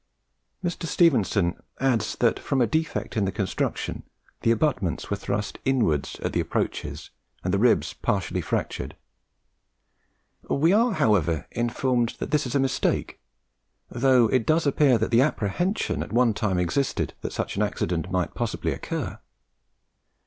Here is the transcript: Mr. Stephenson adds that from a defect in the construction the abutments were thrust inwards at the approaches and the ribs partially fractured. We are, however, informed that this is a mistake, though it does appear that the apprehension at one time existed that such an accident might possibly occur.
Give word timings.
Mr. 0.63 0.87
Stephenson 0.87 1.61
adds 1.79 2.15
that 2.15 2.39
from 2.39 2.59
a 2.59 2.65
defect 2.65 3.15
in 3.15 3.25
the 3.25 3.31
construction 3.31 4.01
the 4.41 4.49
abutments 4.49 5.11
were 5.11 5.15
thrust 5.15 5.59
inwards 5.63 6.15
at 6.23 6.33
the 6.33 6.39
approaches 6.39 7.11
and 7.43 7.53
the 7.53 7.59
ribs 7.59 7.93
partially 7.93 8.41
fractured. 8.41 8.95
We 10.49 10.73
are, 10.73 10.93
however, 10.93 11.45
informed 11.51 12.15
that 12.17 12.31
this 12.31 12.47
is 12.47 12.55
a 12.55 12.59
mistake, 12.59 13.19
though 13.91 14.25
it 14.29 14.47
does 14.47 14.65
appear 14.65 14.97
that 14.97 15.11
the 15.11 15.21
apprehension 15.21 16.01
at 16.01 16.11
one 16.11 16.33
time 16.33 16.57
existed 16.57 17.13
that 17.21 17.31
such 17.31 17.55
an 17.55 17.61
accident 17.61 18.09
might 18.09 18.33
possibly 18.33 18.71
occur. 18.73 19.19